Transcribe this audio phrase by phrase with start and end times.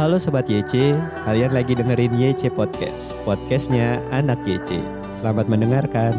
[0.00, 0.96] Halo Sobat YC,
[1.28, 4.80] kalian lagi dengerin YC Podcast, podcastnya anak YC.
[5.12, 6.16] Selamat mendengarkan.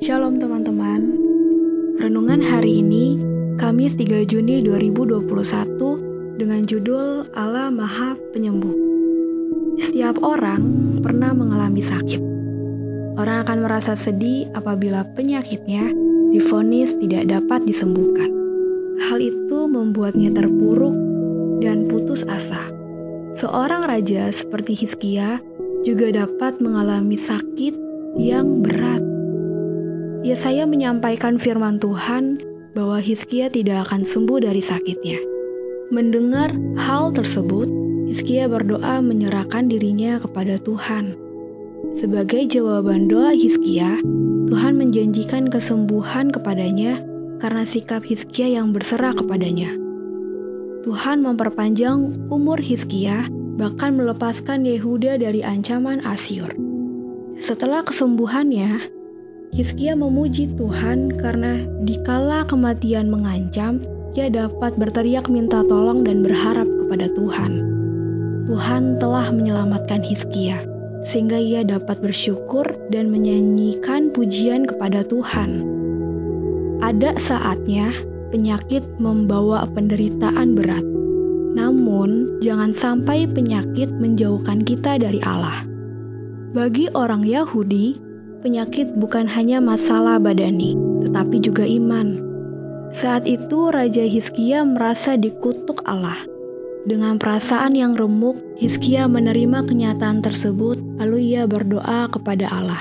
[0.00, 1.12] Shalom teman-teman.
[2.00, 3.20] Renungan hari ini,
[3.60, 5.28] Kamis 3 Juni 2021
[6.40, 8.72] dengan judul Allah Maha Penyembuh.
[9.76, 10.64] Setiap orang
[11.04, 12.35] pernah mengalami sakit.
[13.16, 15.92] Orang akan merasa sedih apabila penyakitnya
[16.30, 18.28] difonis tidak dapat disembuhkan.
[19.08, 20.96] Hal itu membuatnya terpuruk
[21.64, 22.60] dan putus asa.
[23.36, 25.40] Seorang raja seperti Hizkia
[25.84, 27.74] juga dapat mengalami sakit
[28.16, 29.04] yang berat
[30.26, 32.42] Yesaya menyampaikan firman Tuhan
[32.74, 35.22] bahwa Hizkia tidak akan sembuh dari sakitnya.
[35.94, 37.70] Mendengar hal tersebut,
[38.10, 41.14] Hizkia berdoa menyerahkan dirinya kepada Tuhan.
[41.96, 43.96] Sebagai jawaban doa Hizkia,
[44.52, 47.00] Tuhan menjanjikan kesembuhan kepadanya
[47.40, 49.72] karena sikap Hizkia yang berserah kepadanya.
[50.84, 53.24] Tuhan memperpanjang umur Hizkia,
[53.56, 56.52] bahkan melepaskan Yehuda dari ancaman Asyur.
[57.40, 58.92] Setelah kesembuhannya,
[59.56, 63.80] Hizkia memuji Tuhan karena dikala kematian mengancam,
[64.12, 67.64] ia dapat berteriak minta tolong dan berharap kepada Tuhan.
[68.44, 75.66] Tuhan telah menyelamatkan Hizkia, sehingga ia dapat bersyukur dan menyanyikan pujian kepada Tuhan.
[76.80, 77.92] Ada saatnya
[78.30, 80.84] penyakit membawa penderitaan berat,
[81.56, 85.64] namun jangan sampai penyakit menjauhkan kita dari Allah.
[86.52, 87.96] Bagi orang Yahudi,
[88.44, 92.22] penyakit bukan hanya masalah badani, tetapi juga iman.
[92.94, 96.35] Saat itu Raja Hizkia merasa dikutuk Allah.
[96.86, 102.78] Dengan perasaan yang remuk, Hizkia menerima kenyataan tersebut, lalu ia berdoa kepada Allah.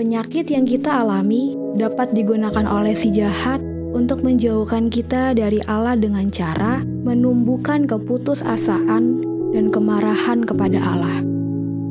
[0.00, 3.60] Penyakit yang kita alami dapat digunakan oleh si jahat
[3.92, 9.04] untuk menjauhkan kita dari Allah dengan cara menumbuhkan keputusasaan
[9.52, 11.20] dan kemarahan kepada Allah.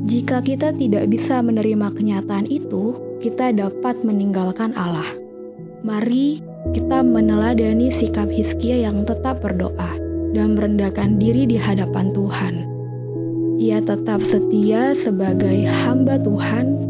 [0.10, 5.06] Jika kita tidak bisa menerima kenyataan itu, kita dapat meninggalkan Allah.
[5.86, 6.42] Mari
[6.74, 10.01] kita meneladani sikap Hizkia yang tetap berdoa
[10.32, 12.56] dan merendahkan diri di hadapan Tuhan.
[13.62, 16.82] Ia tetap setia sebagai hamba Tuhan.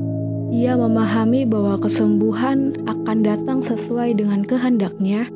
[0.56, 5.28] Ia memahami bahwa kesembuhan akan datang sesuai dengan kehendaknya.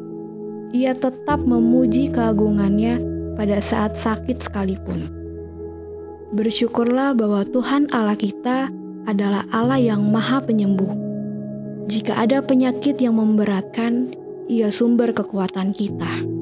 [0.72, 3.00] Ia tetap memuji keagungannya
[3.36, 5.12] pada saat sakit sekalipun.
[6.36, 8.72] Bersyukurlah bahwa Tuhan Allah kita
[9.08, 10.92] adalah Allah yang Maha Penyembuh.
[11.86, 14.12] Jika ada penyakit yang memberatkan,
[14.46, 16.35] Ia sumber kekuatan kita.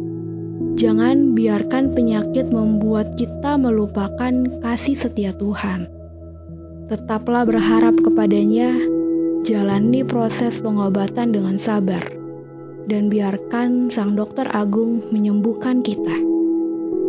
[0.74, 4.34] Jangan biarkan penyakit membuat kita melupakan
[4.66, 5.86] kasih setia Tuhan.
[6.90, 8.74] Tetaplah berharap kepadanya,
[9.46, 12.02] jalani proses pengobatan dengan sabar,
[12.90, 16.18] dan biarkan Sang Dokter Agung menyembuhkan kita.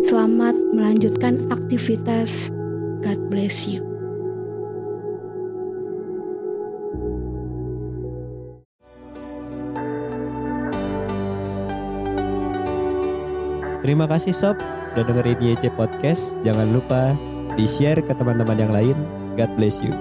[0.05, 2.53] Selamat melanjutkan aktivitas
[3.01, 3.94] God bless you.
[13.85, 14.57] Terima kasih Sob
[14.97, 16.41] udah dengerin YC Podcast.
[16.41, 17.13] Jangan lupa
[17.61, 18.97] di-share ke teman-teman yang lain.
[19.37, 19.93] God bless you.